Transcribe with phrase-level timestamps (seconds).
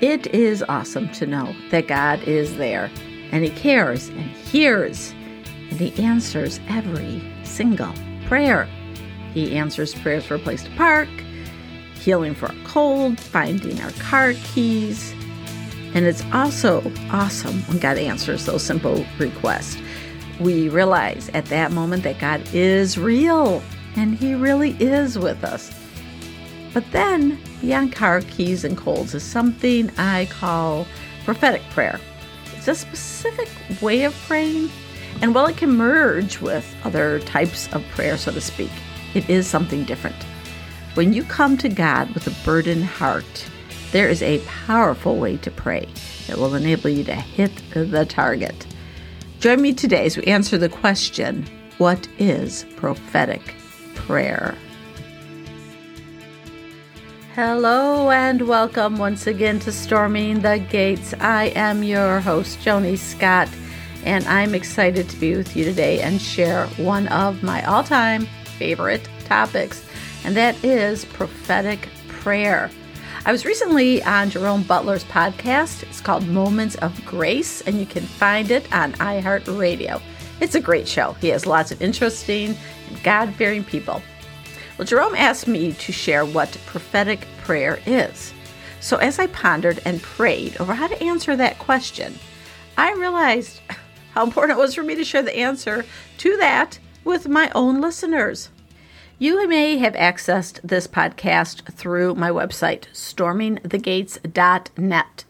[0.00, 2.88] It is awesome to know that God is there
[3.32, 5.10] and He cares and hears
[5.70, 7.92] and He answers every single
[8.26, 8.68] prayer.
[9.34, 11.08] He answers prayers for a place to park,
[11.94, 15.12] healing for a cold, finding our car keys.
[15.94, 16.80] And it's also
[17.10, 19.78] awesome when God answers those simple requests.
[20.38, 23.64] We realize at that moment that God is real
[23.96, 25.74] and He really is with us.
[26.72, 30.86] But then, beyond car keys and colds, is something I call
[31.24, 32.00] prophetic prayer.
[32.56, 33.48] It's a specific
[33.80, 34.70] way of praying,
[35.22, 38.70] and while it can merge with other types of prayer, so to speak,
[39.14, 40.16] it is something different.
[40.94, 43.48] When you come to God with a burdened heart,
[43.92, 45.88] there is a powerful way to pray
[46.26, 48.66] that will enable you to hit the target.
[49.40, 51.46] Join me today as we answer the question
[51.78, 53.54] What is prophetic
[53.94, 54.56] prayer?
[57.38, 61.14] Hello and welcome once again to Storming the Gates.
[61.20, 63.48] I am your host, Joni Scott,
[64.04, 68.26] and I'm excited to be with you today and share one of my all time
[68.58, 69.86] favorite topics,
[70.24, 72.72] and that is prophetic prayer.
[73.24, 75.84] I was recently on Jerome Butler's podcast.
[75.84, 80.02] It's called Moments of Grace, and you can find it on iHeartRadio.
[80.40, 81.12] It's a great show.
[81.20, 82.56] He has lots of interesting
[82.88, 84.02] and God fearing people.
[84.78, 88.32] Well, Jerome asked me to share what prophetic prayer is.
[88.80, 92.16] So, as I pondered and prayed over how to answer that question,
[92.76, 93.60] I realized
[94.12, 95.84] how important it was for me to share the answer
[96.18, 98.50] to that with my own listeners.
[99.18, 105.24] You may have accessed this podcast through my website, stormingthegates.net.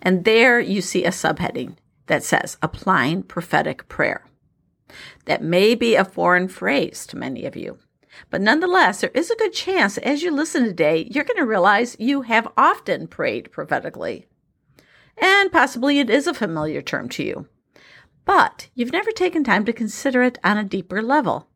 [0.00, 4.24] And there you see a subheading that says Applying Prophetic Prayer.
[5.26, 7.76] That may be a foreign phrase to many of you.
[8.30, 11.96] But nonetheless, there is a good chance as you listen today, you're going to realize
[11.98, 14.26] you have often prayed prophetically.
[15.18, 17.48] And possibly it is a familiar term to you.
[18.24, 21.48] But you've never taken time to consider it on a deeper level.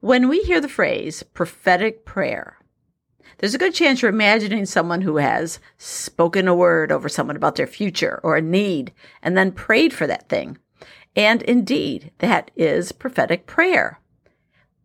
[0.00, 2.58] When we hear the phrase prophetic prayer,
[3.38, 7.56] there's a good chance you're imagining someone who has spoken a word over someone about
[7.56, 8.92] their future or a need
[9.22, 10.58] and then prayed for that thing.
[11.14, 14.00] And indeed, that is prophetic prayer.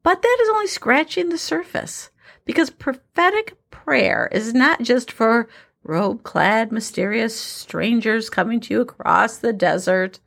[0.03, 2.11] But that is only scratching the surface
[2.45, 5.47] because prophetic prayer is not just for
[5.83, 10.19] robe clad, mysterious strangers coming to you across the desert.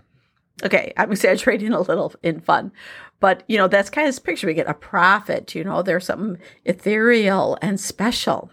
[0.65, 2.73] Okay, I'm exaggerating a little in fun,
[3.21, 6.07] but you know, that's kind of this picture we get a prophet, you know, there's
[6.07, 8.51] something ethereal and special.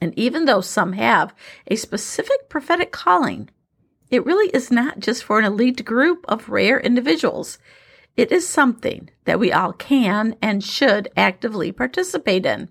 [0.00, 1.34] And even though some have
[1.66, 3.50] a specific prophetic calling,
[4.10, 7.58] it really is not just for an elite group of rare individuals.
[8.18, 12.68] It is something that we all can and should actively participate in.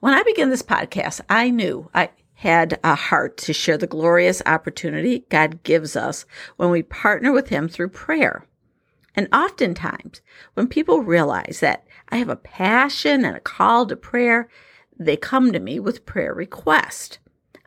[0.00, 4.42] When I began this podcast, I knew I had a heart to share the glorious
[4.44, 6.26] opportunity God gives us
[6.58, 8.44] when we partner with Him through prayer.
[9.16, 10.20] And oftentimes,
[10.52, 14.50] when people realize that I have a passion and a call to prayer,
[14.98, 17.18] they come to me with prayer requests.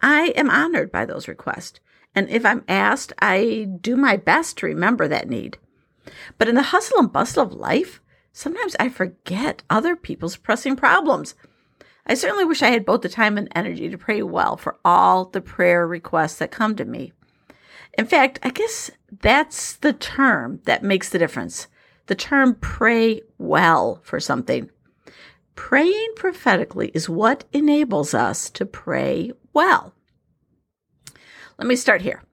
[0.04, 1.80] I am honored by those requests.
[2.14, 5.58] And if I'm asked, I do my best to remember that need.
[6.38, 11.36] But in the hustle and bustle of life, sometimes I forget other people's pressing problems.
[12.06, 15.26] I certainly wish I had both the time and energy to pray well for all
[15.26, 17.14] the prayer requests that come to me.
[17.98, 18.92] In fact, I guess
[19.22, 21.68] that's the term that makes the difference.
[22.08, 24.70] The term pray well for something.
[25.56, 29.94] Praying prophetically is what enables us to pray well.
[31.58, 32.24] Let me start here.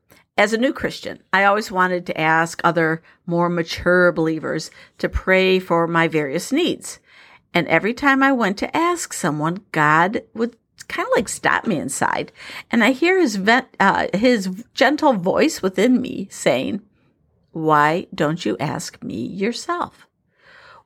[0.40, 5.58] As a new Christian, I always wanted to ask other more mature believers to pray
[5.58, 6.98] for my various needs.
[7.52, 10.56] And every time I went to ask someone, God would
[10.88, 12.32] kind of like stop me inside.
[12.70, 13.38] And I hear his,
[13.78, 16.80] uh, his gentle voice within me saying,
[17.52, 20.06] Why don't you ask me yourself?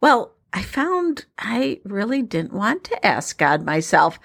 [0.00, 4.18] Well, I found I really didn't want to ask God myself.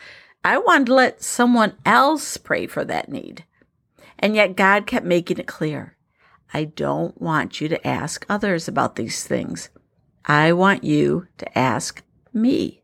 [0.44, 3.45] I wanted to let someone else pray for that need.
[4.19, 5.95] And yet God kept making it clear
[6.54, 9.69] I don't want you to ask others about these things.
[10.25, 12.81] I want you to ask me.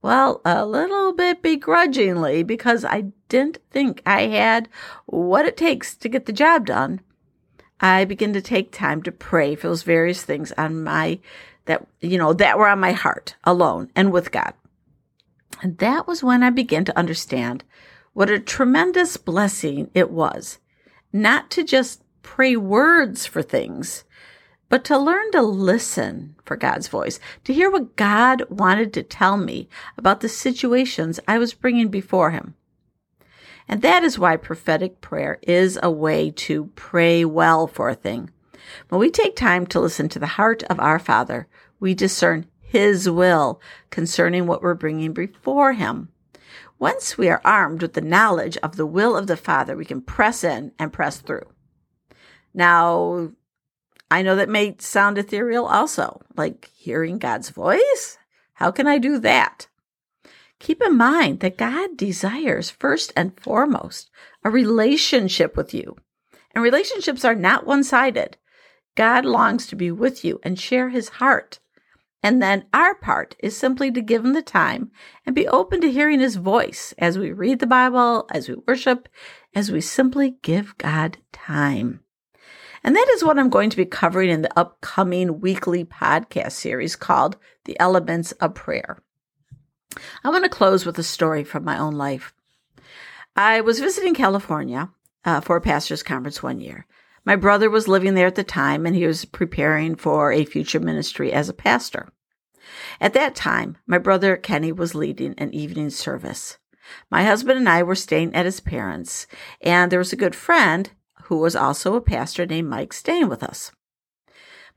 [0.00, 4.68] Well, a little bit begrudgingly because I didn't think I had
[5.06, 7.00] what it takes to get the job done.
[7.80, 11.20] I began to take time to pray for those various things on my
[11.66, 14.54] that you know that were on my heart alone and with God.
[15.62, 17.64] And that was when I began to understand
[18.18, 20.58] what a tremendous blessing it was
[21.12, 24.02] not to just pray words for things,
[24.68, 29.36] but to learn to listen for God's voice, to hear what God wanted to tell
[29.36, 32.56] me about the situations I was bringing before Him.
[33.68, 38.30] And that is why prophetic prayer is a way to pray well for a thing.
[38.88, 41.46] When we take time to listen to the heart of our Father,
[41.78, 43.60] we discern His will
[43.90, 46.08] concerning what we're bringing before Him.
[46.78, 50.00] Once we are armed with the knowledge of the will of the Father, we can
[50.00, 51.46] press in and press through.
[52.54, 53.30] Now,
[54.10, 58.18] I know that may sound ethereal also, like hearing God's voice.
[58.54, 59.68] How can I do that?
[60.60, 64.10] Keep in mind that God desires, first and foremost,
[64.44, 65.96] a relationship with you.
[66.54, 68.36] And relationships are not one sided.
[68.96, 71.60] God longs to be with you and share his heart.
[72.22, 74.90] And then our part is simply to give him the time
[75.24, 79.08] and be open to hearing his voice as we read the Bible, as we worship,
[79.54, 82.00] as we simply give God time.
[82.82, 86.96] And that is what I'm going to be covering in the upcoming weekly podcast series
[86.96, 88.98] called The Elements of Prayer.
[90.24, 92.34] I want to close with a story from my own life.
[93.36, 94.90] I was visiting California
[95.24, 96.86] uh, for a pastor's conference one year.
[97.28, 100.80] My brother was living there at the time and he was preparing for a future
[100.80, 102.08] ministry as a pastor.
[103.02, 106.56] At that time, my brother Kenny was leading an evening service.
[107.10, 109.26] My husband and I were staying at his parents',
[109.60, 110.90] and there was a good friend
[111.24, 113.72] who was also a pastor named Mike staying with us.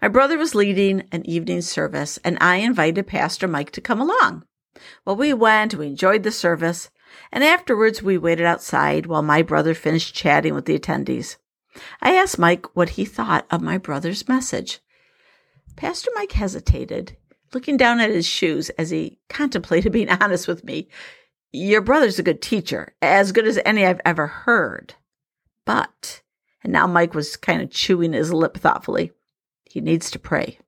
[0.01, 4.43] My brother was leading an evening service, and I invited Pastor Mike to come along.
[5.05, 6.89] Well, we went, we enjoyed the service,
[7.31, 11.37] and afterwards we waited outside while my brother finished chatting with the attendees.
[12.01, 14.79] I asked Mike what he thought of my brother's message.
[15.75, 17.17] Pastor Mike hesitated,
[17.53, 20.89] looking down at his shoes as he contemplated being honest with me.
[21.51, 24.95] Your brother's a good teacher, as good as any I've ever heard.
[25.65, 26.21] But,
[26.63, 29.11] and now Mike was kind of chewing his lip thoughtfully,
[29.65, 30.59] he needs to pray.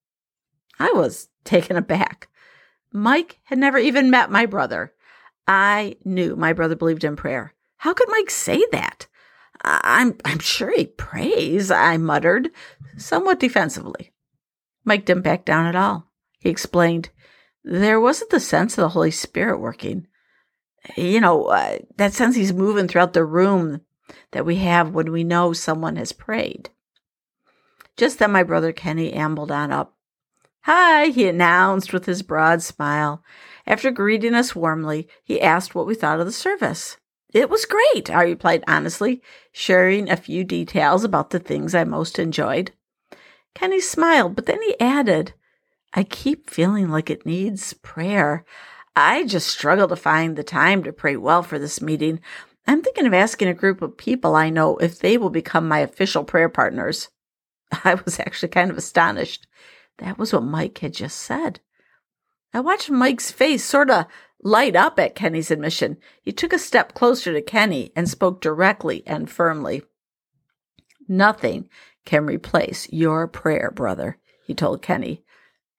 [0.80, 2.30] I was taken aback.
[2.92, 4.94] Mike had never even met my brother.
[5.48, 7.54] I knew my brother believed in prayer.
[7.78, 9.08] How could Mike say that?
[9.62, 12.50] I'm I'm sure he prays, I muttered,
[12.98, 14.12] somewhat defensively.
[14.84, 16.12] Mike didn't back down at all.
[16.40, 17.10] He explained,
[17.64, 20.08] there wasn't the sense of the Holy Spirit working.
[20.98, 23.82] You know, uh, that sense he's moving throughout the room
[24.32, 26.70] that we have when we know someone has prayed.
[27.96, 29.96] Just then, my brother Kenny ambled on up.
[30.62, 33.24] Hi, he announced with his broad smile.
[33.66, 36.98] After greeting us warmly, he asked what we thought of the service.
[37.34, 39.22] It was great, I replied honestly,
[39.52, 42.72] sharing a few details about the things I most enjoyed.
[43.56, 45.34] Kenny smiled, but then he added,
[45.94, 48.46] I keep feeling like it needs prayer.
[48.96, 52.20] I just struggle to find the time to pray well for this meeting.
[52.68, 55.80] I'm thinking of asking a group of people I know if they will become my
[55.80, 57.10] official prayer partners.
[57.84, 59.48] I was actually kind of astonished.
[59.98, 61.60] That was what Mike had just said.
[62.54, 64.06] I watched Mike's face sort of
[64.44, 65.98] light up at Kenny's admission.
[66.22, 69.84] He took a step closer to Kenny and spoke directly and firmly.
[71.08, 71.70] Nothing
[72.06, 75.24] can replace your prayer, brother, he told Kenny.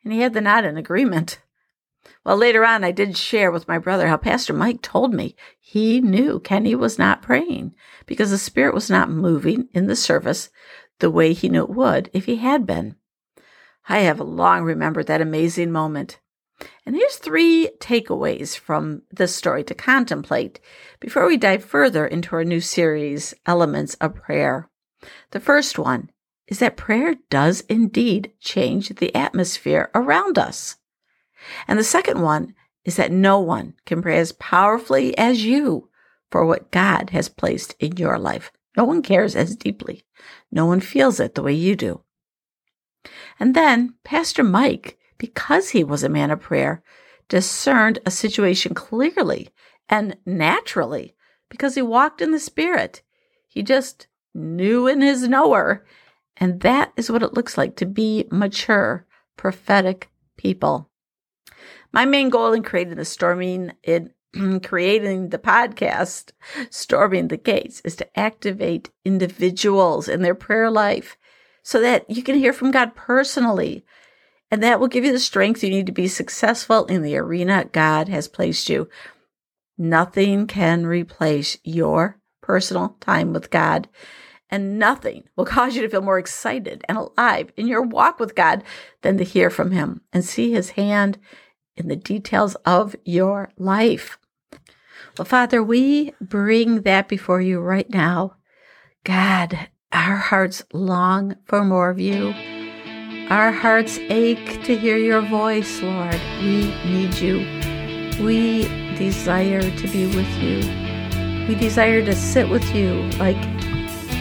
[0.02, 1.40] And he had the nod in agreement.
[2.25, 6.00] Well, later on, I did share with my brother how Pastor Mike told me he
[6.00, 7.75] knew Kenny was not praying
[8.06, 10.50] because the Spirit was not moving in the service
[10.99, 12.96] the way he knew it would if he had been.
[13.88, 16.20] I have long remembered that amazing moment.
[16.86, 20.60] And here's three takeaways from this story to contemplate
[21.00, 24.70] before we dive further into our new series, Elements of Prayer.
[25.32, 26.10] The first one
[26.46, 30.76] is that prayer does indeed change the atmosphere around us.
[31.67, 35.88] And the second one is that no one can pray as powerfully as you
[36.31, 38.52] for what God has placed in your life.
[38.76, 40.05] No one cares as deeply.
[40.50, 42.02] No one feels it the way you do.
[43.38, 46.82] And then Pastor Mike, because he was a man of prayer,
[47.28, 49.50] discerned a situation clearly
[49.88, 51.14] and naturally
[51.48, 53.02] because he walked in the Spirit.
[53.48, 55.84] He just knew in his knower.
[56.36, 59.06] And that is what it looks like to be mature,
[59.36, 60.90] prophetic people.
[61.92, 64.10] My main goal in creating the storming in
[64.64, 66.32] creating the podcast,
[66.70, 71.16] Storming the Gates, is to activate individuals in their prayer life
[71.62, 73.84] so that you can hear from God personally.
[74.51, 77.69] And that will give you the strength you need to be successful in the arena
[77.72, 78.89] God has placed you.
[79.77, 83.89] Nothing can replace your personal time with God.
[84.51, 88.36] And nothing will cause you to feel more excited and alive in your walk with
[88.36, 88.63] God
[89.03, 91.19] than to hear from Him and see His hand
[91.77, 94.19] in the details of your life.
[95.19, 98.36] Well, Father, we bring that before you right now.
[99.03, 102.54] God, our hearts long for more of you.
[103.34, 106.20] Our hearts ache to hear your voice, Lord.
[106.38, 107.38] We need you.
[108.24, 110.58] We desire to be with you.
[111.48, 113.34] We desire to sit with you like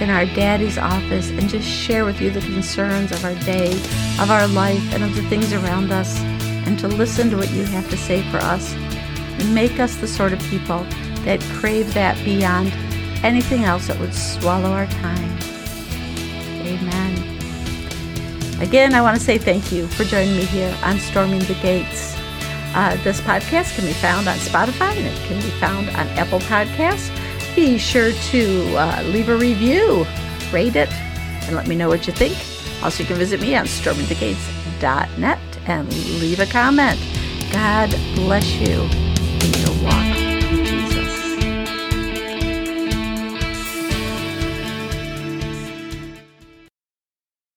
[0.01, 3.74] in our daddy's office and just share with you the concerns of our day,
[4.20, 6.20] of our life, and of the things around us,
[6.65, 10.08] and to listen to what you have to say for us and make us the
[10.08, 10.84] sort of people
[11.24, 12.74] that crave that beyond
[13.24, 15.38] anything else that would swallow our time.
[16.65, 17.33] Amen.
[18.63, 22.15] Again, I want to say thank you for joining me here on Storming the Gates.
[22.74, 26.39] Uh, this podcast can be found on Spotify and it can be found on Apple
[26.39, 27.13] Podcasts.
[27.58, 30.08] Be sure to uh, leave a review,
[30.53, 30.89] rate it,
[31.43, 32.38] and let me know what you think.
[32.82, 36.98] Also, you can visit me on stormingthegates.net and leave a comment.
[37.51, 39.02] God bless you.